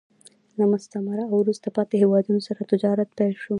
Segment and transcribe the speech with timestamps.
[0.57, 3.49] له مستعمره او وروسته پاتې هېوادونو سره تجارت پیل شو